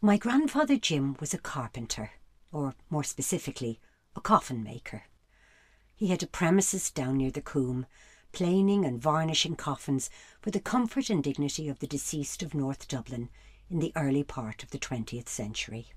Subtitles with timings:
[0.00, 2.12] My grandfather Jim was a carpenter,
[2.52, 3.80] or more specifically,
[4.14, 5.02] a coffin maker.
[5.96, 7.84] He had a premises down near the Coombe,
[8.30, 10.08] planing and varnishing coffins
[10.40, 13.28] for the comfort and dignity of the deceased of North Dublin
[13.68, 15.88] in the early part of the 20th century.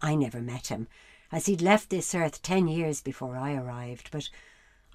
[0.00, 0.86] I never met him,
[1.32, 4.30] as he'd left this earth ten years before I arrived, but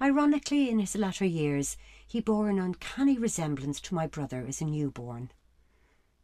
[0.00, 1.76] ironically, in his latter years,
[2.06, 5.32] he bore an uncanny resemblance to my brother as a newborn.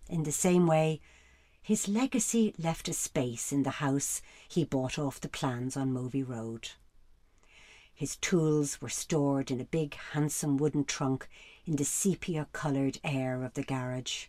[0.08, 1.02] In the same way,
[1.66, 6.22] his legacy left a space in the house he bought off the plans on Mobhi
[6.22, 6.70] Road.
[7.92, 11.28] His tools were stored in a big, handsome wooden trunk
[11.64, 14.26] in the sepia-coloured air of the garage.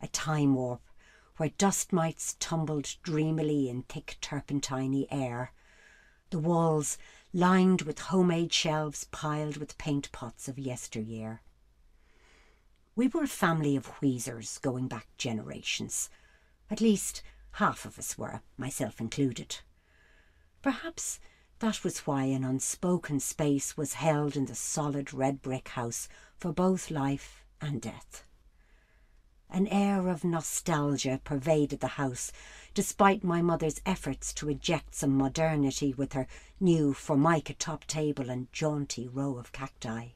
[0.00, 0.80] A time warp
[1.36, 5.52] where dust mites tumbled dreamily in thick turpentiny air.
[6.30, 6.96] The walls
[7.34, 11.42] lined with homemade shelves piled with paint pots of yesteryear.
[12.96, 16.08] We were a family of wheezers going back generations.
[16.70, 17.22] At least
[17.52, 19.60] half of us were, myself included.
[20.62, 21.18] Perhaps
[21.60, 26.52] that was why an unspoken space was held in the solid red brick house for
[26.52, 28.24] both life and death.
[29.50, 32.30] An air of nostalgia pervaded the house,
[32.74, 36.26] despite my mother's efforts to inject some modernity with her
[36.60, 40.10] new formica top table and jaunty row of cacti.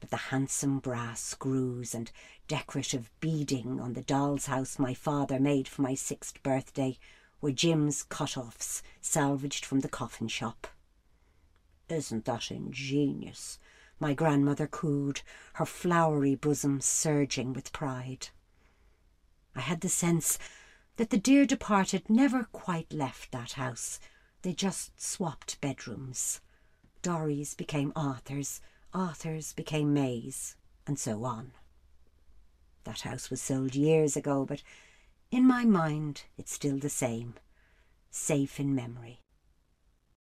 [0.00, 2.10] But the handsome brass screws and
[2.48, 6.98] decorative beading on the doll's house my father made for my sixth birthday
[7.40, 10.66] were Jim's cut-offs, salvaged from the coffin shop.
[11.88, 13.58] Isn't that ingenious?
[13.98, 15.20] My grandmother cooed,
[15.54, 18.28] her flowery bosom surging with pride.
[19.54, 20.38] I had the sense
[20.96, 24.00] that the dear departed never quite left that house.
[24.42, 26.40] They just swapped bedrooms.
[27.02, 28.60] Doris became Arthur's,
[28.92, 31.52] Arthur's became May's, and so on.
[32.84, 34.62] That house was sold years ago, but
[35.30, 37.34] in my mind, it's still the same,
[38.10, 39.20] safe in memory.